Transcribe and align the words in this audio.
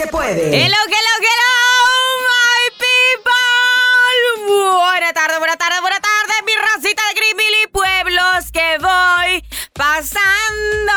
se 0.00 0.06
puede. 0.06 0.46
Hello, 0.46 0.78
hello, 0.86 1.14
hello, 1.20 1.52
my 2.26 2.70
people. 2.78 4.46
Buena 4.46 5.12
tarde, 5.12 5.36
buena 5.38 5.56
tarde, 5.56 5.78
buena 5.82 6.00
tarde, 6.00 6.32
mi 6.46 6.54
racita 6.54 7.02
de 7.08 7.14
Grimili 7.20 7.66
Pueblos 7.70 8.50
que 8.50 8.78
voy 8.78 9.44
pasando. 9.74 10.94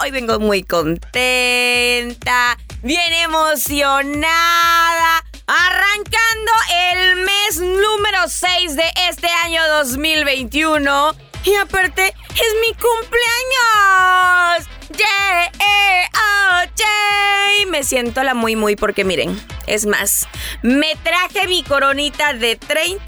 Hoy 0.00 0.12
vengo 0.12 0.38
muy 0.38 0.62
contenta, 0.62 2.56
bien 2.82 3.12
emocionada. 3.14 5.24
Arrancando 5.48 6.52
el 6.92 7.16
mes 7.16 7.58
número 7.58 8.28
6 8.28 8.76
de 8.76 8.92
este 9.08 9.26
año 9.44 9.66
2021. 9.70 11.16
Y 11.42 11.56
aparte, 11.56 12.06
es 12.06 12.54
mi 12.60 12.72
cumpleaños. 12.74 14.68
Yeah, 14.96 15.50
eh, 15.58 16.06
oh, 16.14 16.62
yeah. 16.76 17.70
Me 17.70 17.82
siento 17.82 18.22
la 18.22 18.34
muy, 18.34 18.56
muy 18.56 18.76
porque 18.76 19.04
miren, 19.04 19.40
es 19.66 19.86
más, 19.86 20.28
me 20.62 20.94
traje 21.02 21.48
mi 21.48 21.62
coronita 21.62 22.32
de 22.34 22.56
30 22.56 23.04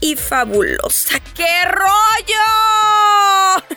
y 0.00 0.16
fabulosa. 0.16 1.20
¡Qué 1.34 1.62
rollo! 1.64 2.89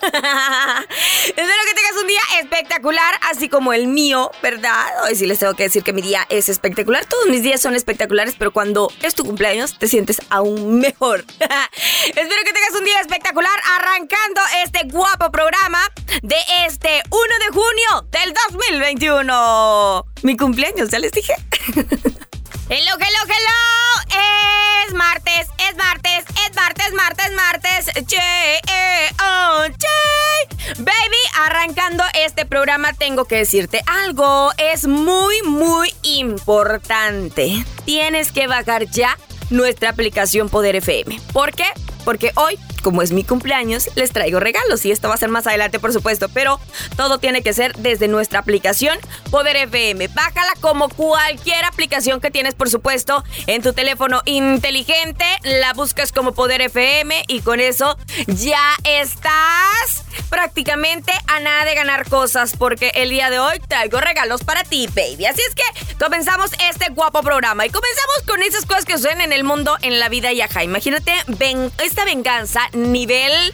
Espero 1.28 1.64
que 1.68 1.74
tengas 1.76 2.02
un 2.02 2.08
día 2.08 2.22
espectacular, 2.42 3.20
así 3.32 3.48
como 3.48 3.72
el 3.72 3.88
mío, 3.88 4.32
¿verdad? 4.42 4.86
Hoy 5.06 5.16
sí 5.16 5.26
les 5.26 5.40
tengo 5.40 5.54
que 5.54 5.64
decir 5.64 5.84
que 5.84 5.94
mi 5.94 6.02
día 6.02 6.26
es 6.30 6.50
espectacular. 6.50 7.06
Todos 7.06 7.28
mis 7.28 7.42
días 7.42 7.62
son 7.62 7.76
espectaculares, 7.76 8.36
pero 8.38 8.52
cuando 8.52 8.92
es 9.02 9.16
tu 9.16 9.24
cumpleaños 9.24 9.80
te 9.80 9.88
sientes 9.88 10.22
aún 10.30 10.80
mejor. 10.80 11.26
Espero 12.08 12.44
que 12.44 12.54
tengas 12.54 12.76
un 12.78 12.84
día 12.84 13.00
espectacular 13.00 13.58
arrancando 13.78 14.42
este 14.66 14.88
guapo 14.88 15.32
programa 15.32 15.80
de 16.22 16.38
este 16.68 17.02
1 17.10 17.22
de 17.40 17.54
junio 17.54 18.08
del 18.12 18.34
2021. 18.50 20.06
Mi 20.24 20.36
cumpleaños, 20.36 20.90
ya 20.90 21.00
les 21.00 21.12
dije. 21.12 21.34
Hello, 22.70 22.94
hello, 22.98 23.24
hello. 23.28 24.88
Es 24.88 24.94
martes, 24.94 25.48
es 25.70 25.76
martes, 25.76 26.26
es 26.48 26.56
martes, 26.56 26.94
martes, 26.94 27.32
martes. 27.34 27.86
Che, 28.08 28.17
eh, 28.17 29.12
oh. 29.22 29.83
Baby, 30.78 31.18
arrancando 31.46 32.04
este 32.26 32.46
programa 32.46 32.94
tengo 32.94 33.26
que 33.26 33.38
decirte 33.38 33.82
algo. 33.86 34.52
Es 34.58 34.88
muy, 34.88 35.42
muy 35.44 35.94
importante. 36.02 37.64
Tienes 37.86 38.32
que 38.32 38.48
bajar 38.48 38.90
ya 38.90 39.18
nuestra 39.52 39.90
aplicación 39.90 40.50
Poder 40.50 40.76
FM. 40.76 41.20
¿Por 41.32 41.52
qué? 41.54 41.66
Porque 42.04 42.32
hoy 42.36 42.58
como 42.84 43.02
es 43.02 43.12
mi 43.12 43.23
cumpleaños, 43.23 43.89
les 43.95 44.12
traigo 44.12 44.39
regalos 44.39 44.86
y 44.86 44.92
esto 44.92 45.08
va 45.08 45.16
a 45.16 45.17
ser 45.17 45.30
más 45.30 45.48
adelante, 45.48 45.80
por 45.80 45.94
supuesto, 45.94 46.30
pero 46.30 46.59
todo 46.95 47.17
tiene 47.17 47.42
que 47.42 47.53
ser 47.53 47.76
desde 47.78 48.08
nuestra 48.08 48.39
aplicación 48.39 49.00
Poder 49.31 49.56
FM. 49.56 50.09
Bájala 50.09 50.52
como 50.62 50.89
cualquier 50.89 51.66
aplicación 51.66 52.22
que 52.22 52.30
tienes, 52.30 52.54
por 52.54 52.70
supuesto, 52.70 53.23
en 53.48 53.64
tu 53.64 53.73
teléfono 53.73 54.22
inteligente, 54.26 55.26
la 55.44 55.73
buscas 55.73 56.11
como 56.11 56.34
Poder 56.34 56.61
FM 56.61 57.23
y 57.28 57.42
con 57.42 57.59
eso 57.59 57.98
ya 58.28 58.61
estás 58.84 60.04
prácticamente 60.30 61.11
a 61.28 61.39
nada 61.39 61.66
de 61.66 61.76
ganar 61.76 62.08
cosas 62.09 62.56
porque 62.58 62.92
el 62.95 63.09
día 63.09 63.30
de 63.30 63.39
hoy 63.39 63.59
traigo 63.67 64.00
regalos 64.02 64.44
para 64.44 64.64
ti, 64.64 64.88
baby. 64.88 65.26
Así 65.26 65.42
es 65.48 65.56
que 65.56 65.95
comenzamos 65.98 66.52
este 66.70 66.89
guapo 66.92 67.22
programa 67.22 67.66
y 67.66 67.70
comenzamos 67.70 68.23
con 68.28 68.42
esas 68.44 68.66
cosas 68.66 68.86
que 68.86 68.98
suceden 68.98 69.22
en 69.22 69.31
el 69.31 69.44
mundo, 69.44 69.78
en 69.81 70.00
la 70.00 70.09
vida 70.09 70.31
y 70.34 70.42
ajá. 70.42 70.64
Imagínate 70.64 71.14
ven, 71.28 71.72
esta 71.84 72.06
venganza 72.06 72.70
nivel 72.74 73.54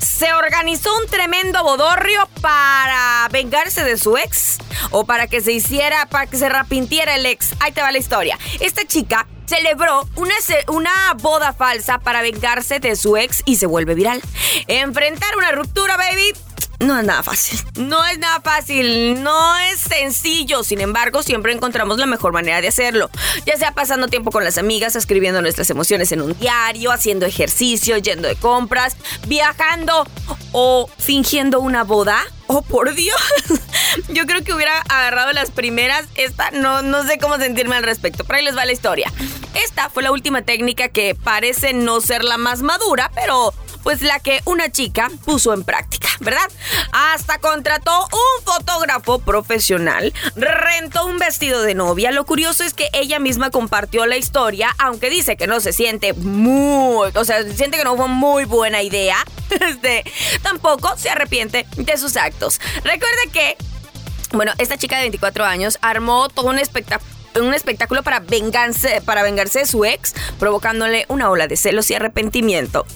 se 0.00 0.32
organizó 0.34 0.94
un 0.98 1.06
tremendo 1.06 1.62
bodorrio 1.62 2.28
para 2.40 3.26
vengarse 3.30 3.84
de 3.84 3.96
su 3.96 4.16
ex 4.16 4.58
o 4.90 5.04
para 5.04 5.26
que 5.26 5.40
se 5.40 5.52
hiciera, 5.52 6.06
para 6.06 6.26
que 6.26 6.36
se 6.36 6.46
arrepintiera 6.46 7.14
el 7.14 7.26
ex. 7.26 7.50
Ahí 7.60 7.72
te 7.72 7.80
va 7.80 7.90
la 7.90 7.98
historia. 7.98 8.38
Esta 8.60 8.84
chica 8.84 9.26
celebró 9.46 10.08
una, 10.16 10.34
una 10.68 10.92
boda 11.16 11.52
falsa 11.52 11.98
para 11.98 12.22
vengarse 12.22 12.80
de 12.80 12.96
su 12.96 13.16
ex 13.16 13.42
y 13.46 13.56
se 13.56 13.66
vuelve 13.66 13.94
viral. 13.94 14.20
Enfrentar 14.68 15.36
una 15.36 15.52
ruptura, 15.52 15.96
baby, 15.96 16.32
no 16.80 16.98
es 16.98 17.04
nada 17.04 17.22
fácil. 17.22 17.60
No 17.76 18.04
es 18.06 18.18
nada 18.18 18.40
fácil, 18.40 19.22
no 19.22 19.58
es 19.58 19.80
sencillo. 19.80 20.64
Sin 20.64 20.80
embargo, 20.80 21.22
siempre 21.22 21.52
encontramos 21.52 21.98
la 21.98 22.06
mejor 22.06 22.32
manera 22.32 22.60
de 22.60 22.68
hacerlo. 22.68 23.10
Ya 23.46 23.56
sea 23.56 23.72
pasando 23.72 24.08
tiempo 24.08 24.30
con 24.30 24.44
las 24.44 24.58
amigas, 24.58 24.96
escribiendo 24.96 25.42
nuestras 25.42 25.68
emociones 25.70 26.10
en 26.12 26.22
un 26.22 26.38
diario, 26.38 26.90
haciendo 26.90 27.26
ejercicio, 27.26 27.98
yendo 27.98 28.28
de 28.28 28.36
compras, 28.36 28.96
viajando 29.26 30.06
o 30.52 30.88
fingiendo 30.98 31.60
una 31.60 31.84
boda. 31.84 32.22
Oh, 32.52 32.62
por 32.62 32.92
Dios. 32.94 33.20
Yo 34.08 34.26
creo 34.26 34.42
que 34.42 34.52
hubiera 34.52 34.76
agarrado 34.88 35.32
las 35.32 35.52
primeras. 35.52 36.06
Esta 36.16 36.50
no, 36.50 36.82
no 36.82 37.06
sé 37.06 37.16
cómo 37.18 37.36
sentirme 37.36 37.76
al 37.76 37.84
respecto. 37.84 38.24
Pero 38.24 38.38
ahí 38.38 38.44
les 38.44 38.56
va 38.56 38.64
la 38.64 38.72
historia. 38.72 39.12
Esta 39.54 39.88
fue 39.88 40.02
la 40.02 40.10
última 40.10 40.42
técnica 40.42 40.88
que 40.88 41.14
parece 41.14 41.74
no 41.74 42.00
ser 42.00 42.24
la 42.24 42.38
más 42.38 42.62
madura, 42.62 43.12
pero 43.14 43.54
pues 43.82 44.02
la 44.02 44.18
que 44.20 44.40
una 44.44 44.70
chica 44.70 45.10
puso 45.24 45.52
en 45.54 45.64
práctica, 45.64 46.08
¿verdad? 46.20 46.48
Hasta 46.92 47.38
contrató 47.38 47.92
un 48.12 48.44
fotógrafo 48.44 49.20
profesional, 49.20 50.12
rentó 50.36 51.06
un 51.06 51.18
vestido 51.18 51.62
de 51.62 51.74
novia. 51.74 52.10
Lo 52.10 52.24
curioso 52.24 52.64
es 52.64 52.74
que 52.74 52.88
ella 52.92 53.18
misma 53.18 53.50
compartió 53.50 54.06
la 54.06 54.16
historia, 54.16 54.74
aunque 54.78 55.10
dice 55.10 55.36
que 55.36 55.46
no 55.46 55.60
se 55.60 55.72
siente 55.72 56.12
muy, 56.12 57.10
o 57.14 57.24
sea, 57.24 57.42
siente 57.42 57.78
que 57.78 57.84
no 57.84 57.96
fue 57.96 58.08
muy 58.08 58.44
buena 58.44 58.82
idea. 58.82 59.16
Este, 59.50 60.04
tampoco 60.42 60.96
se 60.96 61.10
arrepiente 61.10 61.66
de 61.76 61.96
sus 61.98 62.16
actos. 62.16 62.39
Recuerde 62.82 63.30
que 63.32 63.56
bueno, 64.32 64.52
esta 64.58 64.76
chica 64.76 64.96
de 64.96 65.02
24 65.02 65.44
años 65.44 65.78
armó 65.82 66.28
todo 66.28 66.50
un 66.50 66.58
espectáculo 66.58 67.19
un 67.36 67.54
espectáculo 67.54 68.02
para 68.02 68.20
vengarse, 68.20 69.00
para 69.04 69.22
vengarse 69.22 69.60
de 69.60 69.66
su 69.66 69.84
ex, 69.84 70.14
provocándole 70.38 71.04
una 71.08 71.30
ola 71.30 71.46
de 71.46 71.56
celos 71.56 71.90
y 71.90 71.94
arrepentimiento. 71.94 72.86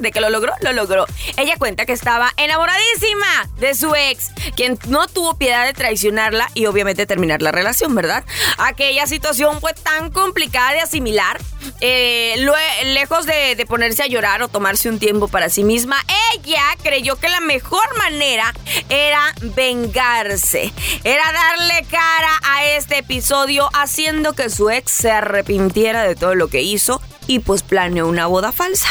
¿De 0.00 0.10
que 0.12 0.20
lo 0.20 0.30
logró? 0.30 0.52
Lo 0.60 0.72
logró. 0.72 1.06
Ella 1.36 1.56
cuenta 1.58 1.86
que 1.86 1.92
estaba 1.92 2.32
enamoradísima 2.36 3.48
de 3.58 3.74
su 3.74 3.94
ex, 3.94 4.30
quien 4.56 4.78
no 4.88 5.06
tuvo 5.06 5.36
piedad 5.36 5.64
de 5.66 5.72
traicionarla 5.72 6.50
y 6.54 6.66
obviamente 6.66 7.06
terminar 7.06 7.42
la 7.42 7.52
relación, 7.52 7.94
¿verdad? 7.94 8.24
Aquella 8.58 9.06
situación 9.06 9.60
fue 9.60 9.74
tan 9.74 10.10
complicada 10.10 10.72
de 10.72 10.80
asimilar. 10.80 11.40
Eh, 11.80 12.46
lejos 12.84 13.26
de, 13.26 13.54
de 13.56 13.66
ponerse 13.66 14.02
a 14.02 14.06
llorar 14.06 14.42
o 14.42 14.48
tomarse 14.48 14.88
un 14.88 14.98
tiempo 14.98 15.28
para 15.28 15.48
sí 15.50 15.64
misma, 15.64 15.96
ella 16.34 16.62
creyó 16.82 17.16
que 17.16 17.28
la 17.28 17.40
mejor 17.40 17.96
manera 17.98 18.54
era 18.88 19.34
vengarse, 19.40 20.72
era 21.04 21.32
darle 21.32 21.84
cara 21.90 22.30
a 22.42 22.64
este 22.64 22.98
episodio 22.98 23.68
haciendo 23.82 24.32
que 24.32 24.50
su 24.50 24.70
ex 24.70 24.90
se 24.90 25.10
arrepintiera 25.10 26.02
de 26.02 26.14
todo 26.14 26.34
lo 26.34 26.48
que 26.48 26.62
hizo 26.62 27.00
y 27.26 27.40
pues 27.40 27.62
planeó 27.62 28.06
una 28.06 28.26
boda 28.26 28.52
falsa. 28.52 28.88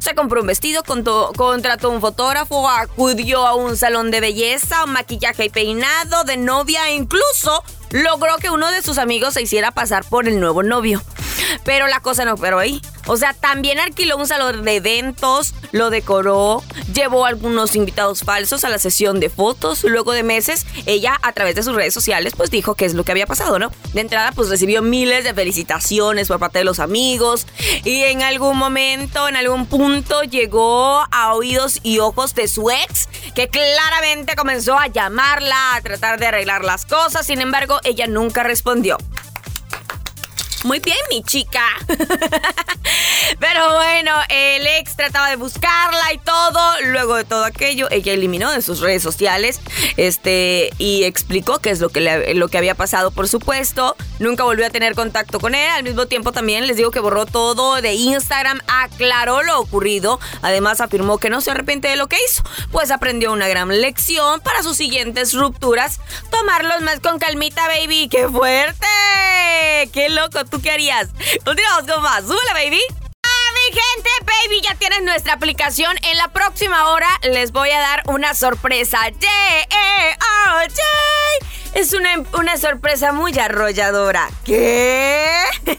Se 0.00 0.14
compró 0.14 0.40
un 0.40 0.46
vestido, 0.46 0.82
contrató 0.84 1.90
un 1.90 2.00
fotógrafo, 2.00 2.68
acudió 2.68 3.46
a 3.46 3.54
un 3.54 3.76
salón 3.76 4.10
de 4.10 4.20
belleza, 4.20 4.86
maquillaje 4.86 5.46
y 5.46 5.50
peinado 5.50 6.24
de 6.24 6.36
novia 6.36 6.88
e 6.88 6.94
incluso 6.94 7.64
logró 7.90 8.36
que 8.38 8.50
uno 8.50 8.70
de 8.70 8.82
sus 8.82 8.98
amigos 8.98 9.34
se 9.34 9.42
hiciera 9.42 9.70
pasar 9.70 10.04
por 10.04 10.28
el 10.28 10.40
nuevo 10.40 10.62
novio. 10.62 11.02
Pero 11.64 11.86
la 11.86 12.00
cosa 12.00 12.24
no 12.24 12.36
pero 12.36 12.58
ahí. 12.58 12.80
O 13.06 13.16
sea, 13.16 13.34
también 13.34 13.78
alquiló 13.78 14.16
un 14.16 14.26
salón 14.26 14.64
de 14.64 14.76
eventos, 14.76 15.54
lo 15.72 15.90
decoró, 15.90 16.62
llevó 16.94 17.26
algunos 17.26 17.76
invitados 17.76 18.22
falsos 18.22 18.64
a 18.64 18.70
la 18.70 18.78
sesión 18.78 19.20
de 19.20 19.28
fotos. 19.28 19.84
Luego 19.84 20.12
de 20.12 20.22
meses, 20.22 20.66
ella 20.86 21.18
a 21.22 21.32
través 21.32 21.54
de 21.54 21.62
sus 21.62 21.74
redes 21.74 21.92
sociales 21.92 22.32
pues 22.36 22.50
dijo 22.50 22.74
qué 22.74 22.86
es 22.86 22.94
lo 22.94 23.04
que 23.04 23.12
había 23.12 23.26
pasado, 23.26 23.58
¿no? 23.58 23.70
De 23.92 24.00
entrada 24.00 24.32
pues 24.32 24.48
recibió 24.48 24.80
miles 24.80 25.24
de 25.24 25.34
felicitaciones 25.34 26.28
por 26.28 26.38
parte 26.38 26.58
de 26.58 26.64
los 26.64 26.80
amigos 26.80 27.46
y 27.84 28.02
en 28.04 28.22
algún 28.22 28.56
momento, 28.56 29.28
en 29.28 29.36
algún 29.36 29.66
punto 29.66 30.22
llegó 30.22 31.04
a 31.10 31.34
oídos 31.34 31.80
y 31.82 31.98
ojos 31.98 32.34
de 32.34 32.48
su 32.48 32.70
ex 32.70 33.08
que 33.34 33.48
claramente 33.48 34.36
comenzó 34.36 34.78
a 34.78 34.86
llamarla, 34.86 35.74
a 35.74 35.80
tratar 35.82 36.18
de 36.18 36.26
arreglar 36.26 36.64
las 36.64 36.86
cosas. 36.86 37.26
Sin 37.26 37.40
embargo, 37.40 37.80
ella 37.84 38.06
nunca 38.06 38.42
respondió. 38.42 38.96
Muy 40.64 40.80
bien, 40.80 40.96
mi 41.10 41.22
chica. 41.22 41.62
Pero 43.38 43.74
bueno, 43.74 44.12
el 44.30 44.66
ex 44.66 44.96
trataba 44.96 45.28
de 45.28 45.36
buscarla 45.36 46.12
y 46.14 46.18
todo. 46.18 46.80
Luego 46.86 47.16
de 47.16 47.24
todo 47.24 47.44
aquello, 47.44 47.86
ella 47.90 48.14
eliminó 48.14 48.50
de 48.50 48.62
sus 48.62 48.80
redes 48.80 49.02
sociales 49.02 49.60
este, 49.98 50.70
y 50.78 51.04
explicó 51.04 51.58
qué 51.58 51.68
es 51.68 51.80
lo 51.80 51.90
que, 51.90 52.32
lo 52.34 52.48
que 52.48 52.56
había 52.56 52.74
pasado, 52.74 53.10
por 53.10 53.28
supuesto. 53.28 53.94
Nunca 54.20 54.44
volvió 54.44 54.66
a 54.66 54.70
tener 54.70 54.94
contacto 54.94 55.38
con 55.38 55.54
él. 55.54 55.68
Al 55.68 55.84
mismo 55.84 56.06
tiempo 56.06 56.32
también 56.32 56.66
les 56.66 56.78
digo 56.78 56.90
que 56.90 57.00
borró 57.00 57.26
todo 57.26 57.82
de 57.82 57.92
Instagram, 57.92 58.60
aclaró 58.66 59.42
lo 59.42 59.60
ocurrido. 59.60 60.18
Además 60.40 60.80
afirmó 60.80 61.18
que 61.18 61.28
no 61.28 61.42
se 61.42 61.50
arrepiente 61.50 61.88
de 61.88 61.96
lo 61.96 62.06
que 62.06 62.16
hizo, 62.24 62.42
pues 62.72 62.90
aprendió 62.90 63.32
una 63.32 63.48
gran 63.48 63.68
lección 63.68 64.40
para 64.40 64.62
sus 64.62 64.78
siguientes 64.78 65.34
rupturas. 65.34 66.00
Tomarlos 66.30 66.80
más 66.80 67.00
con 67.00 67.18
calmita, 67.18 67.68
baby. 67.68 68.08
¡Qué 68.08 68.28
fuerte! 68.28 68.86
¡Qué 69.92 70.08
loco! 70.08 70.38
¿Tú 70.54 70.62
qué 70.62 70.70
harías? 70.70 71.08
Continuamos 71.44 71.84
con 71.92 72.00
más. 72.00 72.22
¡Súbela, 72.22 72.52
baby! 72.52 72.80
¡Ah, 73.24 73.50
gente, 73.64 74.10
baby! 74.20 74.60
Ya 74.62 74.76
tienen 74.76 75.04
nuestra 75.04 75.32
aplicación. 75.32 75.96
En 76.04 76.16
la 76.16 76.28
próxima 76.28 76.90
hora 76.90 77.08
les 77.24 77.50
voy 77.50 77.70
a 77.70 77.80
dar 77.80 78.04
una 78.06 78.34
sorpresa. 78.34 79.00
¡Yeah! 79.08 80.16
Oh, 80.22 80.60
es 81.74 81.92
una, 81.92 82.22
una 82.38 82.56
sorpresa 82.56 83.10
muy 83.10 83.36
arrolladora. 83.36 84.30
¿Qué? 84.44 85.42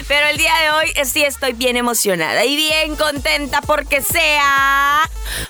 pero 0.07 0.27
el 0.27 0.37
día 0.37 0.53
de 0.61 0.69
hoy 0.71 1.05
sí 1.05 1.23
estoy 1.23 1.53
bien 1.53 1.77
emocionada 1.77 2.45
y 2.45 2.55
bien 2.55 2.95
contenta 2.95 3.61
porque 3.61 4.01
sea 4.01 5.01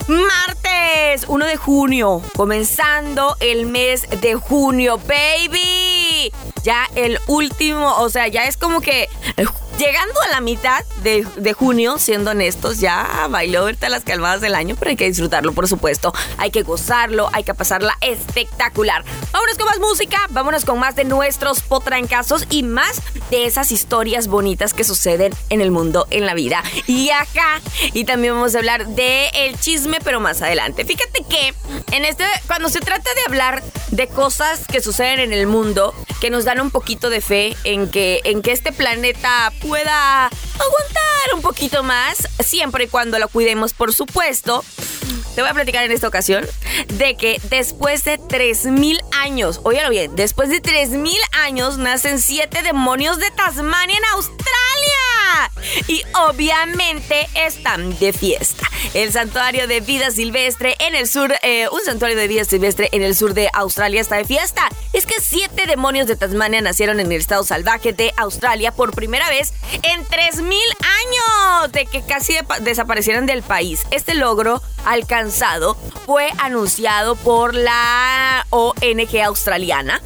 martes 0.07 1.25
1 1.27 1.45
de 1.45 1.57
junio, 1.57 2.21
comenzando 2.35 3.35
el 3.39 3.65
mes 3.65 4.07
de 4.21 4.35
junio, 4.35 4.99
baby. 5.07 6.31
Ya 6.63 6.89
el 6.95 7.19
último, 7.27 7.97
o 7.97 8.09
sea, 8.09 8.27
ya 8.27 8.43
es 8.43 8.57
como 8.57 8.81
que 8.81 9.09
Llegando 9.77 10.19
a 10.21 10.29
la 10.29 10.41
mitad 10.41 10.83
de, 11.03 11.53
junio, 11.53 11.99
siendo 11.99 12.31
honestos, 12.31 12.79
ya 12.79 13.27
bailó 13.29 13.59
ahorita 13.59 13.89
las 13.89 14.03
calmadas 14.03 14.41
del 14.41 14.55
año, 14.55 14.75
pero 14.77 14.89
hay 14.89 14.95
que 14.95 15.05
disfrutarlo, 15.05 15.53
por 15.53 15.67
supuesto. 15.67 16.13
Hay 16.39 16.49
que 16.49 16.63
gozarlo, 16.63 17.29
hay 17.31 17.43
que 17.43 17.53
pasarla 17.53 17.95
espectacular. 18.01 19.05
Vámonos 19.31 19.57
con 19.57 19.67
más 19.67 19.79
música, 19.79 20.17
vámonos 20.31 20.65
con 20.65 20.79
más 20.79 20.95
de 20.95 21.03
nuestros 21.03 21.61
potrancazos 21.61 22.47
y 22.49 22.63
más 22.63 23.03
de 23.29 23.45
esas 23.45 23.71
historias 23.71 24.27
bonitas 24.27 24.73
que 24.73 24.83
suceden 24.83 25.31
en 25.49 25.61
el 25.61 25.69
mundo, 25.69 26.07
en 26.09 26.25
la 26.25 26.33
vida. 26.33 26.63
Y 26.87 27.11
acá, 27.11 27.61
y 27.93 28.05
también 28.05 28.33
vamos 28.33 28.55
a 28.55 28.57
hablar 28.57 28.87
de 28.87 29.29
el 29.29 29.59
chisme, 29.59 29.99
pero 30.03 30.19
más 30.19 30.41
adelante. 30.41 30.85
Fíjate 30.85 31.23
que 31.29 31.53
en 31.95 32.03
este, 32.03 32.23
cuando 32.47 32.69
se 32.69 32.79
trata 32.79 33.13
de 33.13 33.21
hablar 33.27 33.63
de 33.91 34.07
cosas 34.07 34.61
que 34.67 34.81
suceden 34.81 35.19
en 35.19 35.33
el 35.33 35.45
mundo, 35.45 35.93
que 36.19 36.29
nos 36.29 36.45
dan 36.45 36.59
un 36.59 36.71
poquito 36.71 37.09
de 37.09 37.21
fe 37.21 37.55
en 37.63 37.89
que, 37.89 38.21
en 38.23 38.41
que 38.41 38.51
este 38.51 38.71
planeta 38.71 39.51
pueda 39.67 40.25
aguantar 40.25 41.33
un 41.35 41.41
poquito 41.41 41.83
más, 41.83 42.27
siempre 42.39 42.85
y 42.85 42.87
cuando 42.87 43.19
lo 43.19 43.27
cuidemos, 43.27 43.73
por 43.73 43.93
supuesto. 43.93 44.63
Te 45.35 45.41
voy 45.41 45.51
a 45.51 45.53
platicar 45.53 45.83
en 45.83 45.91
esta 45.91 46.07
ocasión 46.07 46.45
de 46.87 47.15
que 47.15 47.39
después 47.49 48.03
de 48.05 48.17
3.000 48.17 48.99
años, 49.11 49.59
óyalo 49.63 49.89
bien, 49.89 50.15
después 50.15 50.49
de 50.49 50.61
3.000 50.61 51.13
años 51.43 51.77
nacen 51.77 52.19
siete 52.19 52.63
demonios 52.63 53.19
de 53.19 53.29
Tasmania 53.31 53.97
en 53.97 54.05
Australia. 54.15 54.57
Y 55.87 56.01
obviamente 56.15 57.27
están 57.35 57.97
de 57.99 58.13
fiesta. 58.13 58.66
El 58.93 59.11
santuario 59.11 59.67
de 59.67 59.81
vida 59.81 60.11
silvestre 60.11 60.75
en 60.79 60.95
el 60.95 61.07
sur, 61.07 61.33
eh, 61.43 61.67
un 61.71 61.81
santuario 61.81 62.17
de 62.17 62.27
vida 62.27 62.45
silvestre 62.45 62.89
en 62.91 63.03
el 63.03 63.15
sur 63.15 63.33
de 63.33 63.49
Australia 63.53 64.01
está 64.01 64.15
de 64.15 64.25
fiesta. 64.25 64.69
Es 64.93 65.05
que 65.05 65.21
siete 65.21 65.65
demonios 65.67 66.07
de 66.07 66.15
Tasmania 66.15 66.61
nacieron 66.61 66.99
en 66.99 67.11
el 67.11 67.19
estado 67.19 67.43
salvaje 67.43 67.93
de 67.93 68.13
Australia 68.17 68.71
por 68.71 68.93
primera 68.93 69.29
vez 69.29 69.53
en 69.83 70.05
3.000 70.05 70.41
años 70.41 71.71
de 71.71 71.85
que 71.85 72.01
casi 72.01 72.35
desaparecieran 72.61 73.25
del 73.25 73.43
país. 73.43 73.81
Este 73.91 74.15
logro 74.15 74.61
alcanzado 74.85 75.75
fue 76.05 76.29
anunciado 76.39 77.15
por 77.15 77.53
la 77.53 78.45
ONG 78.49 79.21
australiana 79.23 80.01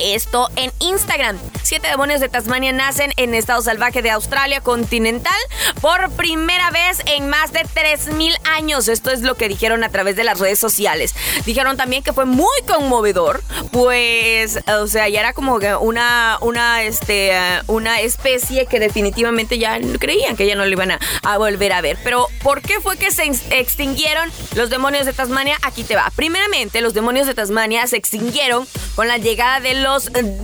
esto 0.00 0.48
en 0.56 0.72
Instagram. 0.80 1.38
Siete 1.62 1.88
demonios 1.88 2.20
de 2.20 2.28
Tasmania 2.28 2.72
nacen 2.72 3.12
en 3.16 3.34
estado 3.34 3.62
salvaje 3.62 4.02
de 4.02 4.10
Australia 4.10 4.60
continental 4.60 5.32
por 5.80 6.10
primera 6.12 6.70
vez 6.70 7.00
en 7.06 7.28
más 7.28 7.52
de 7.52 7.60
3.000 7.60 8.34
años. 8.44 8.88
Esto 8.88 9.10
es 9.10 9.22
lo 9.22 9.36
que 9.36 9.48
dijeron 9.48 9.84
a 9.84 9.90
través 9.90 10.16
de 10.16 10.24
las 10.24 10.38
redes 10.38 10.58
sociales. 10.58 11.14
Dijeron 11.44 11.76
también 11.76 12.02
que 12.02 12.12
fue 12.12 12.24
muy 12.24 12.48
conmovedor, 12.66 13.42
pues, 13.72 14.58
o 14.66 14.86
sea, 14.86 15.08
ya 15.08 15.20
era 15.20 15.32
como 15.32 15.58
una, 15.80 16.38
una, 16.40 16.82
este, 16.82 17.32
una 17.66 18.00
especie 18.00 18.66
que 18.66 18.80
definitivamente 18.80 19.58
ya 19.58 19.78
creían 19.98 20.36
que 20.36 20.46
ya 20.46 20.54
no 20.54 20.64
lo 20.64 20.70
iban 20.70 20.92
a, 20.92 21.00
a 21.22 21.38
volver 21.38 21.72
a 21.72 21.80
ver. 21.80 21.98
Pero, 22.02 22.26
¿por 22.42 22.62
qué 22.62 22.80
fue 22.80 22.96
que 22.96 23.10
se 23.10 23.24
extinguieron 23.50 24.30
los 24.54 24.70
demonios 24.70 25.06
de 25.06 25.12
Tasmania? 25.12 25.58
Aquí 25.62 25.84
te 25.84 25.96
va. 25.96 26.10
Primeramente, 26.16 26.80
los 26.80 26.94
demonios 26.94 27.26
de 27.26 27.34
Tasmania 27.34 27.86
se 27.86 27.96
extinguieron 27.96 28.66
con 28.94 29.08
la 29.08 29.18
llegada 29.18 29.60
de 29.60 29.74
los 29.74 29.89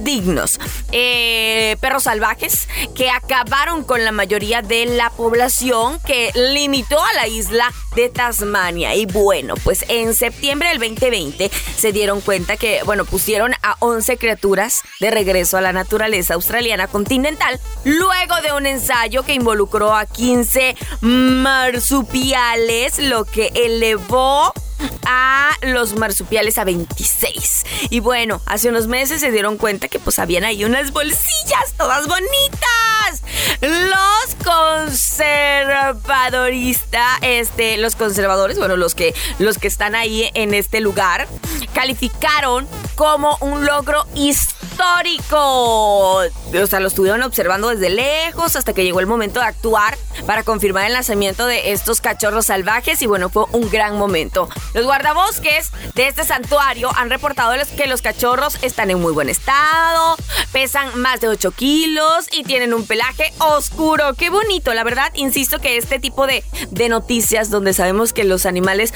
dignos. 0.03 0.61
Eh, 0.93 1.77
perros 1.81 2.05
salvajes 2.05 2.69
que 2.95 3.11
acabaron 3.11 3.85
con 3.85 4.05
la 4.05 4.13
mayoría 4.13 4.63
de 4.63 4.87
la 4.87 5.11
población 5.11 5.99
que 6.07 6.31
limitó 6.35 7.03
a 7.03 7.13
la 7.15 7.29
isla 7.29 7.73
de 7.95 8.09
Tasmania. 8.09 8.95
Y 8.95 9.07
bueno, 9.07 9.55
pues 9.63 9.85
en 9.89 10.15
septiembre 10.15 10.69
del 10.69 10.79
2020 10.79 11.51
se 11.77 11.93
dieron 11.93 12.21
cuenta 12.21 12.57
que, 12.57 12.83
bueno, 12.85 13.05
pusieron 13.05 13.53
a 13.63 13.77
11 13.81 14.17
criaturas 14.19 14.83
de 15.01 15.11
regreso 15.11 15.57
a 15.57 15.61
la 15.61 15.73
naturaleza 15.73 16.35
australiana 16.35 16.89
continental 16.89 17.61
luego 17.85 18.37
de 18.43 18.53
un 18.53 18.67
ensayo 18.67 19.23
que 19.23 19.35
involucró 19.35 19.95
a 19.95 20.07
15 20.07 20.77
marsupiales, 21.01 22.99
lo 22.99 23.25
que 23.25 23.51
elevó 23.55 24.53
a 25.07 25.53
los 25.63 25.97
marsupiales 25.97 26.59
a 26.59 26.65
26. 26.65 27.65
Y 27.91 28.01
bueno, 28.01 28.43
hace 28.47 28.69
unos 28.69 28.87
meses 28.87 29.21
se 29.21 29.31
dieron 29.31 29.57
cuenta 29.57 29.89
que 29.89 29.99
pues 29.99 30.19
habían 30.19 30.45
ahí 30.45 30.65
unas 30.65 30.93
bolsillas 30.93 31.73
todas 31.77 32.07
bonitas. 32.07 33.23
Los 33.61 34.37
conservadoristas, 34.45 37.19
este, 37.23 37.79
los 37.79 37.97
conservadores, 37.97 38.59
bueno, 38.59 38.77
los 38.77 38.95
que, 38.95 39.15
los 39.39 39.57
que 39.59 39.69
están 39.69 39.95
ahí 39.95 40.31
en 40.35 40.53
este 40.55 40.81
lugar, 40.81 41.29
calificaron 41.73 42.69
como 42.95 43.39
un 43.41 43.65
logro 43.65 44.07
histórico. 44.15 44.56
O 46.55 46.67
sea, 46.67 46.81
lo 46.81 46.89
estuvieron 46.89 47.23
observando 47.23 47.69
desde 47.69 47.91
lejos 47.91 48.57
hasta 48.57 48.73
que 48.73 48.85
llegó 48.85 49.01
el 49.01 49.07
momento 49.07 49.41
de 49.41 49.47
actuar 49.47 49.97
para 50.27 50.43
confirmar 50.43 50.87
el 50.87 50.93
nacimiento 50.93 51.47
de 51.47 51.73
estos 51.73 52.01
cachorros 52.01 52.47
salvajes 52.47 53.03
y 53.03 53.07
bueno, 53.07 53.29
fue 53.29 53.45
un 53.53 53.71
gran 53.71 53.97
momento. 53.97 54.49
Los 54.75 54.85
guardabosques 54.85 55.71
de 55.95 56.09
este 56.09 56.25
santuario 56.25 56.91
han 56.97 57.11
reportado 57.11 57.47
que 57.77 57.87
los 57.87 58.03
cachorros 58.03 58.59
están 58.63 58.91
en 58.91 59.01
muy 59.01 59.13
buen 59.13 59.29
estado, 59.29 60.17
pesan 60.53 60.99
más 61.01 61.21
de 61.21 61.29
8 61.29 61.51
kilos 61.53 62.27
y 62.33 62.43
tienen 62.45 62.75
un 62.75 62.87
pelaje 62.87 63.33
oscuro. 63.39 64.15
Qué 64.15 64.31
bonito, 64.31 64.75
la 64.75 64.85
verdad, 64.85 65.13
insisto 65.15 65.59
que 65.59 65.77
este 65.77 65.99
tipo 65.99 66.27
de, 66.27 66.45
de 66.71 66.89
noticias 66.89 67.51
donde 67.51 67.73
sabemos 67.73 68.13
que 68.13 68.25
los 68.25 68.47
animales, 68.47 68.93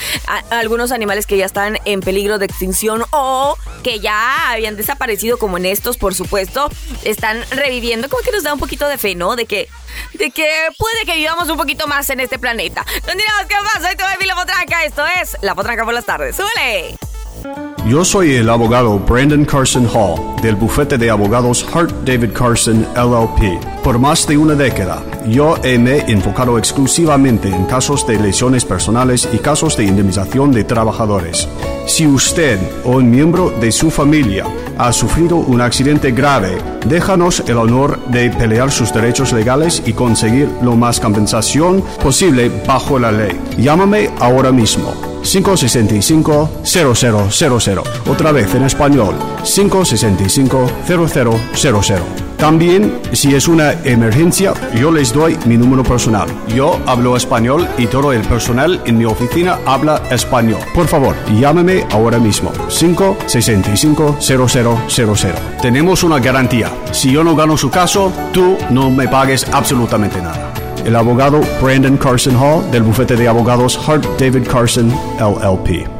algunos 0.51 0.93
animales 0.93 1.27
que 1.27 1.37
ya 1.37 1.47
están 1.47 1.79
en 1.85 2.01
peligro 2.01 2.39
de 2.39 2.47
extinción 2.47 3.05
o 3.13 3.57
que 3.83 4.01
ya 4.01 4.51
habían 4.51 4.77
desaparecido 4.77 5.39
como 5.39 5.59
en 5.59 5.67
estos, 5.71 5.97
por 5.97 6.15
supuesto, 6.15 6.71
están 7.05 7.45
reviviendo, 7.51 8.09
como 8.09 8.23
que 8.23 8.33
nos 8.33 8.43
da 8.43 8.53
un 8.53 8.61
poquito 8.61 8.89
de 8.89 8.99
fe, 8.99 9.15
¿no? 9.15 9.37
De 9.37 9.47
que 9.47 9.69
de 10.15 10.31
que 10.31 10.49
puede 10.79 11.05
que 11.05 11.17
vivamos 11.17 11.49
un 11.49 11.57
poquito 11.57 11.87
más 11.87 12.09
en 12.11 12.21
este 12.21 12.39
planeta. 12.39 12.85
¿Dónde 13.07 13.25
qué 13.49 13.55
pasa? 13.55 13.87
Soy 13.87 13.97
tu 13.97 14.05
baby 14.05 14.27
La 14.27 14.35
Potranca. 14.37 14.85
Esto 14.85 15.05
es 15.21 15.37
La 15.43 15.55
Potranca 15.55 15.85
por 15.85 15.95
las 15.95 16.05
tardes. 16.05 16.37
¡Súbele! 16.37 17.70
Yo 17.91 18.05
soy 18.05 18.37
el 18.37 18.49
abogado 18.49 19.01
Brandon 19.01 19.45
Carson 19.45 19.85
Hall 19.93 20.41
del 20.41 20.55
bufete 20.55 20.97
de 20.97 21.11
abogados 21.11 21.67
Hart 21.75 21.91
David 22.05 22.31
Carson 22.33 22.87
LLP. 22.95 23.83
Por 23.83 23.99
más 23.99 24.29
de 24.29 24.37
una 24.37 24.55
década, 24.55 25.03
yo 25.27 25.57
me 25.65 25.97
he 25.97 26.13
enfocado 26.13 26.57
exclusivamente 26.57 27.49
en 27.49 27.65
casos 27.65 28.07
de 28.07 28.17
lesiones 28.17 28.65
personales 28.65 29.29
y 29.33 29.39
casos 29.39 29.77
de 29.77 29.87
indemnización 29.87 30.53
de 30.53 30.63
trabajadores. 30.63 31.49
Si 31.89 32.07
usted 32.07 32.61
o 32.85 32.91
un 32.91 33.11
miembro 33.11 33.51
de 33.61 33.73
su 33.73 33.91
familia 33.91 34.47
ha 34.79 34.93
sufrido 34.93 35.39
un 35.39 35.61
accidente 35.61 36.13
grave, 36.13 36.59
déjanos 36.87 37.43
el 37.49 37.57
honor 37.57 37.99
de 38.07 38.31
pelear 38.31 38.71
sus 38.71 38.95
derechos 38.95 39.33
legales 39.33 39.83
y 39.85 39.95
conseguir 39.95 40.49
lo 40.63 40.77
más 40.77 41.01
compensación 41.01 41.83
posible 42.01 42.53
bajo 42.69 43.01
la 43.01 43.11
ley. 43.11 43.37
Llámame 43.59 44.11
ahora 44.21 44.53
mismo. 44.53 45.10
565-0000. 45.23 47.83
Otra 48.09 48.33
vez 48.33 48.55
en 48.55 48.65
español. 48.65 49.15
565-0000. 49.43 52.31
También, 52.41 52.99
si 53.13 53.35
es 53.35 53.47
una 53.49 53.73
emergencia, 53.85 54.55
yo 54.75 54.91
les 54.91 55.13
doy 55.13 55.37
mi 55.45 55.59
número 55.59 55.83
personal. 55.83 56.27
Yo 56.49 56.81
hablo 56.87 57.15
español 57.15 57.69
y 57.77 57.87
todo 57.87 58.15
el 58.15 58.23
personal 58.23 58.81
en 58.87 58.97
mi 58.97 59.05
oficina 59.05 59.59
habla 59.67 60.01
español. 60.11 60.61
Por 60.75 60.89
favor, 60.89 61.15
llámeme 61.39 61.85
ahora 61.91 62.19
mismo. 62.19 62.51
565-0000. 62.69 65.35
Tenemos 65.61 66.03
una 66.03 66.19
garantía. 66.19 66.73
Si 66.93 67.13
yo 67.13 67.23
no 67.23 67.37
gano 67.37 67.59
su 67.59 67.69
caso, 67.69 68.11
tú 68.33 68.57
no 68.71 68.91
me 68.91 69.07
pagues 69.07 69.47
absolutamente 69.53 70.23
nada. 70.23 70.50
El 70.85 70.97
abogado 70.97 71.41
Brandon 71.63 71.97
Carson 71.97 72.37
Hall 72.37 72.71
del 72.71 72.83
bufete 72.83 73.17
de 73.17 73.29
abogados 73.29 73.79
Hart 73.87 74.05
David 74.19 74.47
Carson 74.49 74.91
LLP. 75.19 76.00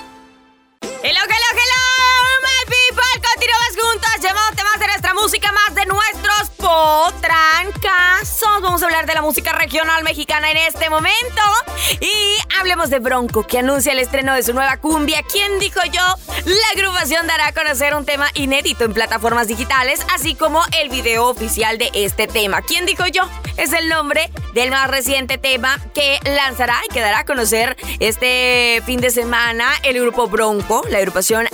Hello, 0.83 0.91
hello, 1.05 1.21
hello, 1.53 1.81
my 2.43 2.65
people. 2.67 3.07
Continuamos 3.23 3.77
juntos 3.81 4.11
llevándote 4.21 4.65
más 4.65 4.81
de 4.81 4.87
nuestra 4.89 5.15
música, 5.15 5.53
más 5.53 5.77
de 5.77 5.87
nuestros 5.87 6.51
potrancazos. 6.57 8.61
Vamos 8.63 8.83
a 8.83 8.87
hablar 8.87 9.07
de 9.07 9.15
la 9.15 9.23
música 9.23 9.53
regional 9.53 10.03
mexicana 10.03 10.51
en 10.51 10.57
este 10.57 10.91
momento. 10.91 11.43
Y 12.01 12.37
hablemos 12.59 12.91
de 12.91 12.99
Bronco, 12.99 13.47
que 13.47 13.59
anuncia 13.59 13.93
el 13.93 13.99
estreno 13.99 14.35
de 14.35 14.43
su 14.43 14.53
nueva 14.53 14.77
cumbia. 14.77 15.23
¿Quién 15.23 15.59
dijo 15.59 15.81
yo? 15.91 16.03
La 16.45 16.69
agrupación 16.75 17.27
dará 17.27 17.49
a 17.49 17.53
conocer 17.53 17.95
un 17.95 18.05
tema 18.05 18.29
inédito 18.35 18.85
en 18.85 18.93
plataformas 18.93 19.49
digitales, 19.49 20.01
así 20.15 20.35
como 20.35 20.61
el 20.81 20.89
video 20.91 21.27
oficial 21.27 21.79
de 21.79 21.91
este 21.95 22.27
tema. 22.27 22.63
¿Quién 22.63 22.85
dijo 22.85 23.07
yo? 23.07 23.23
Es 23.57 23.73
el 23.73 23.89
nombre 23.89 24.31
del 24.55 24.71
más 24.71 24.89
reciente 24.89 25.39
tema 25.39 25.79
que 25.95 26.21
lanzará 26.25 26.81
y 26.89 26.93
que 26.93 27.01
dará 27.01 27.21
a 27.21 27.25
conocer 27.25 27.77
este 27.99 28.83
fin 28.87 29.01
de 29.01 29.11
semana 29.11 29.69
el 29.83 30.01
grupo 30.01 30.29
Bronco, 30.29 30.85
la 30.91 30.99
agrupación 30.99 31.49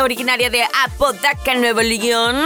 originaria 0.00 0.50
de 0.50 0.64
Apodaca, 0.84 1.54
Nuevo 1.54 1.82
León, 1.82 2.36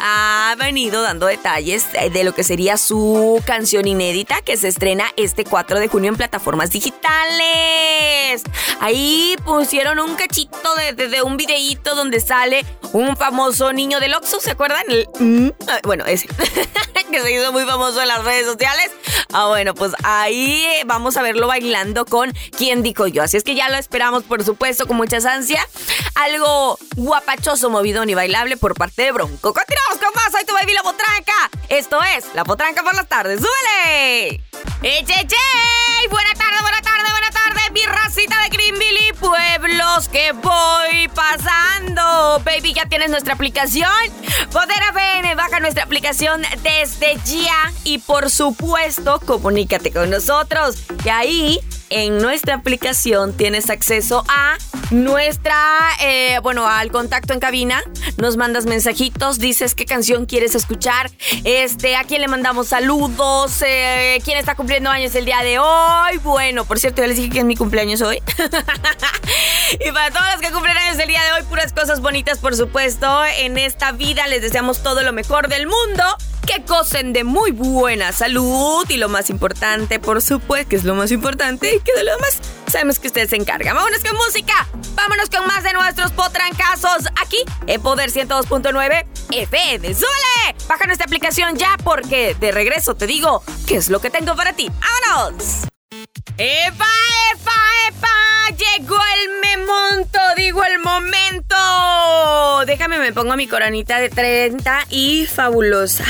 ha 0.00 0.54
venido 0.58 1.02
dando 1.02 1.26
detalles 1.26 1.86
de 1.92 2.24
lo 2.24 2.34
que 2.34 2.44
sería 2.44 2.76
su 2.76 3.42
canción 3.46 3.86
inédita 3.86 4.42
que 4.42 4.56
se 4.56 4.68
estrena 4.68 5.06
este 5.16 5.44
4 5.44 5.80
de 5.80 5.88
junio 5.88 6.10
en 6.10 6.16
plataformas 6.16 6.47
digitales. 6.70 8.42
Ahí 8.80 9.36
pusieron 9.44 9.98
un 9.98 10.14
cachito 10.16 10.74
de, 10.96 11.22
un 11.22 11.36
videíto 11.36 11.94
donde 11.94 12.20
sale 12.20 12.64
un 12.92 13.16
famoso 13.16 13.72
niño 13.72 14.00
del 14.00 14.14
Oxxo, 14.14 14.40
¿se 14.40 14.52
acuerdan? 14.52 14.84
Mm, 15.18 15.48
ah, 15.68 15.78
bueno, 15.84 16.04
ese, 16.06 16.26
que 17.10 17.20
se 17.20 17.32
hizo 17.32 17.52
muy 17.52 17.64
famoso 17.64 18.00
en 18.00 18.08
las 18.08 18.24
redes 18.24 18.46
sociales. 18.46 18.90
Ah, 19.32 19.48
bueno, 19.48 19.74
pues 19.74 19.92
ahí 20.04 20.66
vamos 20.86 21.16
a 21.16 21.22
verlo 21.22 21.46
bailando 21.46 22.06
con 22.06 22.32
¿Quién 22.56 22.82
dijo 22.82 23.06
yo? 23.06 23.22
Así 23.22 23.36
es 23.36 23.44
que 23.44 23.54
ya 23.54 23.68
lo 23.68 23.76
esperamos, 23.76 24.22
por 24.22 24.42
supuesto, 24.42 24.86
con 24.86 24.96
mucha 24.96 25.18
ansia. 25.18 25.60
Algo 26.14 26.78
guapachoso, 26.96 27.68
movidón 27.68 28.08
y 28.08 28.14
bailable 28.14 28.56
por 28.56 28.74
parte 28.74 29.02
de 29.02 29.12
Bronco. 29.12 29.52
Continuamos 29.52 29.98
con 29.98 30.14
más. 30.14 30.32
Soy 30.32 30.44
tu 30.44 30.54
baby 30.54 30.72
La 30.72 30.82
Potranca. 30.82 31.50
Esto 31.68 32.00
es 32.16 32.24
La 32.34 32.44
Potranca 32.44 32.82
por 32.82 32.94
las 32.94 33.08
tardes. 33.08 33.40
¡Súbele! 33.40 34.42
¡Eche, 34.82 35.26
Buena 36.06 36.32
tarde, 36.32 36.60
buena 36.62 36.80
tarde, 36.80 37.10
buena 37.10 37.30
tarde, 37.32 37.60
mi 37.72 37.82
racita 37.82 38.40
de 38.42 38.48
Greenville 38.50 39.08
y 39.08 39.12
pueblos 39.14 40.08
que 40.08 40.30
voy 40.32 41.08
pasando. 41.12 42.40
Baby, 42.44 42.72
ya 42.72 42.86
tienes 42.86 43.10
nuestra 43.10 43.34
aplicación. 43.34 43.90
Poder 44.52 44.80
ABN, 44.90 45.36
baja 45.36 45.58
nuestra 45.58 45.82
aplicación 45.82 46.42
desde 46.62 47.18
ya. 47.26 47.72
Y 47.84 47.98
por 47.98 48.30
supuesto, 48.30 49.20
comunícate 49.20 49.92
con 49.92 50.08
nosotros. 50.08 50.76
Y 51.04 51.08
ahí 51.08 51.60
en 51.90 52.18
nuestra 52.18 52.54
aplicación 52.54 53.36
tienes 53.36 53.68
acceso 53.68 54.24
a 54.28 54.56
nuestra, 54.90 55.56
eh, 56.00 56.38
bueno, 56.42 56.66
al 56.66 56.90
contacto 56.90 57.32
en 57.32 57.40
cabina. 57.40 57.82
Nos 58.16 58.36
mandas 58.36 58.66
mensajitos, 58.66 59.38
dices 59.38 59.74
qué 59.74 59.84
canción 59.84 60.26
quieres 60.26 60.54
escuchar, 60.54 61.10
este, 61.44 61.96
a 61.96 62.04
quién 62.04 62.20
le 62.20 62.28
mandamos 62.28 62.68
saludos, 62.68 63.62
eh, 63.62 64.20
quién 64.24 64.38
está 64.38 64.54
cumpliendo 64.54 64.90
años 64.90 65.14
el 65.14 65.24
día 65.24 65.42
de 65.42 65.58
hoy. 65.58 66.18
Bueno, 66.22 66.64
por 66.64 66.78
cierto, 66.78 67.02
ya 67.02 67.08
les 67.08 67.16
dije 67.16 67.30
que 67.30 67.38
es 67.40 67.44
mi 67.44 67.56
cumpleaños 67.56 68.00
hoy. 68.00 68.22
y 69.86 69.92
para 69.92 70.10
todos 70.10 70.26
los 70.32 70.40
que 70.40 70.52
cumplen 70.52 70.76
años 70.76 70.98
el 70.98 71.08
día 71.08 71.22
de 71.24 71.32
hoy, 71.32 71.42
puras 71.48 71.72
cosas 71.72 72.00
bonitas, 72.00 72.38
por 72.38 72.56
supuesto. 72.56 73.24
En 73.38 73.58
esta 73.58 73.92
vida 73.92 74.26
les 74.26 74.42
deseamos 74.42 74.82
todo 74.82 75.02
lo 75.02 75.12
mejor 75.12 75.48
del 75.48 75.66
mundo 75.66 76.04
que 76.48 76.62
gocen 76.66 77.12
de 77.12 77.24
muy 77.24 77.50
buena 77.50 78.10
salud 78.12 78.86
y 78.88 78.96
lo 78.96 79.10
más 79.10 79.28
importante, 79.28 80.00
por 80.00 80.22
supuesto, 80.22 80.70
que 80.70 80.76
es 80.76 80.84
lo 80.84 80.94
más 80.94 81.12
importante, 81.12 81.76
y 81.76 81.80
que 81.80 81.92
de 81.92 82.04
lo 82.04 82.12
demás 82.12 82.40
sabemos 82.66 82.98
que 82.98 83.08
ustedes 83.08 83.28
se 83.30 83.36
encargan. 83.36 83.76
Vámonos 83.76 84.00
con 84.02 84.16
música, 84.16 84.66
vámonos 84.94 85.28
con 85.28 85.46
más 85.46 85.62
de 85.62 85.74
nuestros 85.74 86.10
potrancazos 86.12 87.06
aquí 87.20 87.36
en 87.66 87.82
Poder 87.82 88.10
102.9 88.10 89.04
FM. 89.30 89.94
¡Súbele! 89.94 90.56
Baja 90.66 90.86
nuestra 90.86 91.04
aplicación 91.04 91.56
ya 91.56 91.76
porque 91.84 92.34
de 92.40 92.50
regreso 92.50 92.94
te 92.94 93.06
digo 93.06 93.42
qué 93.66 93.76
es 93.76 93.90
lo 93.90 94.00
que 94.00 94.08
tengo 94.08 94.34
para 94.34 94.54
ti. 94.54 94.70
¡Vámonos! 94.80 95.64
¡Epa, 96.38 96.88
epa, 97.34 97.60
epa! 97.88 98.56
Llegó 98.56 98.96
el 98.96 99.58
memonto, 99.58 100.18
digo 100.34 100.64
el 100.64 100.78
momento. 100.78 102.64
Déjame, 102.64 102.98
me 102.98 103.12
pongo 103.12 103.36
mi 103.36 103.46
coronita 103.46 103.98
de 103.98 104.08
30 104.08 104.86
y 104.88 105.26
fabulosa. 105.26 106.04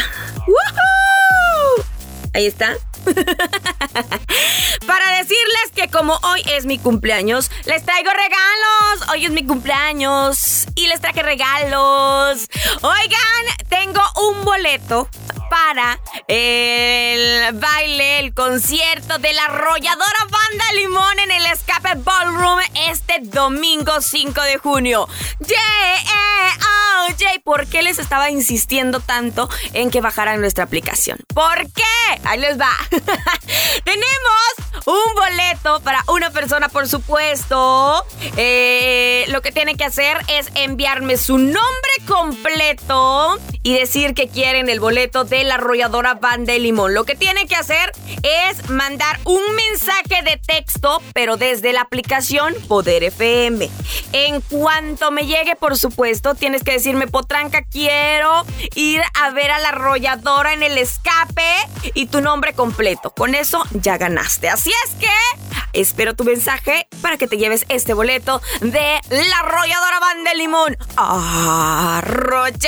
¡Woohoo! 0.49 1.85
Ahí 2.33 2.47
está. 2.47 2.75
Para 4.87 5.19
decirles 5.19 5.73
que 5.75 5.89
como 5.89 6.19
hoy 6.23 6.43
es 6.53 6.65
mi 6.65 6.79
cumpleaños, 6.79 7.51
les 7.67 7.85
traigo 7.85 8.11
regalos. 8.11 9.11
Hoy 9.13 9.27
es 9.27 9.31
mi 9.31 9.45
cumpleaños 9.45 10.67
y 10.75 10.89
les 10.89 11.01
traje 11.01 11.23
regalos. 11.23 12.49
Oigan, 12.81 13.45
tengo 13.69 14.01
un 14.23 14.45
boleto 14.45 15.09
para 15.49 16.01
el 16.27 17.53
baile, 17.55 18.21
el 18.21 18.35
concierto 18.35 19.19
de 19.19 19.33
la 19.33 19.45
arrolladora 19.45 20.27
Banda 20.31 20.73
Limón 20.75 21.19
en 21.19 21.31
el 21.31 21.47
Escape 21.47 21.95
Ballroom 21.97 22.61
este 22.89 23.21
domingo 23.23 24.01
5 24.01 24.43
de 24.43 24.59
junio. 24.59 25.09
Yeah, 25.47 25.59
oh, 26.61 27.41
¿por 27.45 27.67
qué 27.67 27.83
les 27.83 27.99
estaba 27.99 28.31
insistiendo 28.31 29.01
tanto 29.01 29.49
en 29.73 29.91
que 29.91 30.01
bajaran 30.01 30.41
nuestra 30.41 30.65
aplicación? 30.65 31.19
¿Por 31.35 31.71
qué? 31.73 31.83
Ahí 32.25 32.39
les 32.39 32.59
va. 32.59 32.71
Tenemos 33.85 34.85
un 34.85 35.15
boleto 35.15 35.81
para 35.81 36.05
una 36.09 36.31
persona, 36.31 36.69
por 36.69 36.89
supuesto. 36.89 38.05
Eh, 38.37 39.25
lo 39.29 39.43
que 39.43 39.53
tiene 39.53 39.77
que 39.77 39.85
hacer 39.85 40.19
es 40.29 40.51
enviarme 40.55 41.17
su 41.17 41.39
nombre 41.39 41.93
completo 42.07 43.39
y 43.63 43.75
decir 43.75 44.15
que 44.15 44.29
quieren 44.29 44.69
el 44.69 44.81
boleto 44.81 45.25
de 45.25 45.38
la 45.45 45.55
arrolladora 45.55 46.15
Van 46.15 46.45
de 46.45 46.59
Limón. 46.59 46.95
Lo 46.95 47.05
que 47.05 47.15
tiene 47.15 47.47
que 47.47 47.57
hacer 47.57 47.93
es 48.23 48.69
mandar 48.71 49.21
un 49.25 49.43
mensaje 49.55 50.23
de 50.25 50.37
texto, 50.45 51.03
pero 51.15 51.37
desde 51.37 51.73
la 51.73 51.83
aplicación 51.83 52.55
Poder 52.67 53.05
FM. 53.05 53.69
En 54.13 54.41
cuanto 54.41 55.11
me 55.11 55.27
llegue, 55.27 55.57
por 55.57 55.77
supuesto, 55.77 56.35
tienes 56.35 56.63
que 56.63 56.73
decirme, 56.73 57.07
Potranca, 57.07 57.63
quiero 57.63 58.45
ir 58.75 59.03
a 59.21 59.31
ver 59.31 59.51
a 59.51 59.59
la 59.59 59.69
arrolladora 59.71 60.53
en 60.53 60.63
el 60.63 60.79
escape 60.79 61.43
y 61.95 62.07
tu 62.07 62.21
nombre 62.21 62.53
completo. 62.55 63.11
Con 63.11 63.35
eso 63.35 63.65
ya 63.73 63.99
ganaste. 63.99 64.49
Así 64.49 64.73
es 64.85 64.95
que 64.95 65.11
espero 65.73 66.15
tu 66.15 66.25
mensaje 66.25 66.89
para 67.03 67.17
que 67.17 67.29
te 67.29 67.37
lleves 67.37 67.65
este 67.69 67.95
boleto 67.95 68.41
de 68.61 69.01
la 69.11 69.39
arrolladora 69.41 70.01
Van 70.01 70.25
de 70.25 70.35
Limón. 70.35 70.77
¡Arrolladora! 70.97 72.59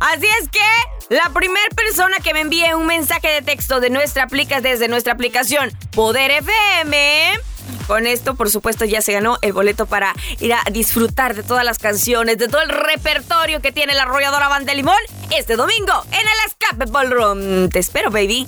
Así 0.00 0.26
es 0.40 0.48
que 0.48 1.14
la 1.14 1.30
primera 1.30 1.68
persona 1.74 2.16
que 2.22 2.32
me 2.34 2.40
envíe 2.40 2.74
un 2.74 2.86
mensaje 2.86 3.28
de 3.28 3.42
texto 3.42 3.80
de 3.80 3.90
nuestra 3.90 4.24
aplicación 4.24 4.62
desde 4.62 4.88
nuestra 4.88 5.12
aplicación 5.12 5.70
Poder 5.92 6.30
FM. 6.30 7.38
Con 7.86 8.06
esto, 8.06 8.34
por 8.34 8.50
supuesto, 8.50 8.84
ya 8.84 9.02
se 9.02 9.12
ganó 9.12 9.38
el 9.42 9.52
boleto 9.52 9.86
para 9.86 10.14
ir 10.40 10.54
a 10.54 10.62
disfrutar 10.70 11.34
de 11.34 11.42
todas 11.42 11.64
las 11.64 11.78
canciones, 11.78 12.38
de 12.38 12.48
todo 12.48 12.62
el 12.62 12.68
repertorio 12.68 13.60
que 13.60 13.72
tiene 13.72 13.94
la 13.94 14.02
arrolladora 14.02 14.48
Banda 14.48 14.72
Limón 14.74 14.96
este 15.36 15.56
domingo 15.56 15.92
en 16.12 16.20
el 16.20 16.46
Escape 16.46 16.90
Ballroom. 16.90 17.68
Te 17.68 17.78
espero, 17.78 18.10
baby. 18.10 18.46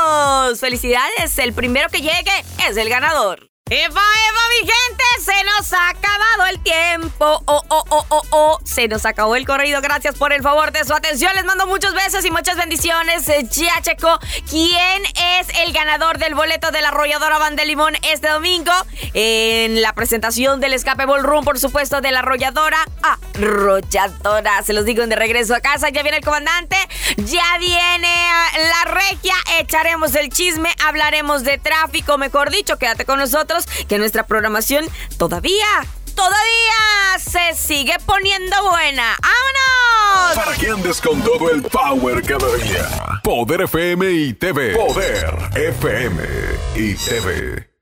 ¡Vámonos! 0.00 0.60
¡Felicidades! 0.60 1.38
El 1.38 1.52
primero 1.52 1.88
que 1.88 2.00
llegue 2.00 2.44
es 2.68 2.76
el 2.76 2.88
ganador. 2.88 3.53
¡Eva, 3.74 3.88
Eva, 3.88 4.40
mi 4.50 4.68
gente! 4.68 5.04
Se 5.18 5.44
nos 5.44 5.72
ha 5.72 5.88
acabado 5.88 6.46
el 6.48 6.62
tiempo. 6.62 7.42
Oh, 7.46 7.64
oh, 7.68 7.84
oh, 7.88 8.06
oh, 8.08 8.22
oh. 8.30 8.60
Se 8.62 8.86
nos 8.86 9.04
acabó 9.04 9.34
el 9.34 9.44
corrido. 9.46 9.80
Gracias 9.80 10.14
por 10.14 10.32
el 10.32 10.42
favor 10.42 10.70
de 10.70 10.84
su 10.84 10.94
atención. 10.94 11.32
Les 11.34 11.44
mando 11.44 11.66
muchos 11.66 11.92
besos 11.92 12.24
y 12.24 12.30
muchas 12.30 12.56
bendiciones. 12.56 13.28
Eh, 13.28 13.48
ya 13.50 13.80
checo 13.82 14.20
quién 14.48 15.02
es 15.16 15.48
el 15.58 15.72
ganador 15.72 16.18
del 16.18 16.36
boleto 16.36 16.70
de 16.70 16.82
la 16.82 16.88
arrolladora 16.88 17.38
Van 17.38 17.56
de 17.56 17.66
Limón 17.66 17.94
este 18.02 18.28
domingo. 18.28 18.70
En 19.12 19.82
la 19.82 19.92
presentación 19.92 20.60
del 20.60 20.74
Escape 20.74 21.06
Ballroom, 21.06 21.44
por 21.44 21.58
supuesto, 21.58 22.00
de 22.00 22.12
la 22.12 22.20
arrolladora. 22.20 22.78
Arrolladora. 23.02 24.62
Se 24.62 24.72
los 24.72 24.84
digo 24.84 25.04
de 25.04 25.16
regreso 25.16 25.52
a 25.52 25.60
casa. 25.60 25.88
Ya 25.88 26.02
viene 26.02 26.18
el 26.18 26.24
comandante. 26.24 26.76
Ya 27.16 27.58
viene 27.58 28.14
la 28.54 28.92
regia. 28.92 29.34
Echaremos 29.58 30.14
el 30.14 30.28
chisme. 30.28 30.70
Hablaremos 30.86 31.42
de 31.42 31.58
tráfico. 31.58 32.18
Mejor 32.18 32.50
dicho, 32.50 32.78
quédate 32.78 33.04
con 33.04 33.18
nosotros 33.18 33.63
que 33.88 33.98
nuestra 33.98 34.26
programación 34.26 34.86
todavía, 35.18 35.66
todavía 36.14 37.18
se 37.18 37.54
sigue 37.54 37.94
poniendo 38.06 38.56
buena. 38.70 39.16
¡Vámonos! 39.22 40.36
Para 40.36 40.56
que 40.56 40.70
andes 40.70 41.00
con 41.00 41.22
todo 41.22 41.50
el 41.50 41.62
power 41.62 42.22
cada 42.22 42.54
día. 42.56 43.20
Poder 43.22 43.62
FM 43.62 44.10
y 44.12 44.32
TV. 44.34 44.74
Poder 44.74 45.34
FM 45.54 46.22
y 46.76 46.94
TV. 46.94 47.73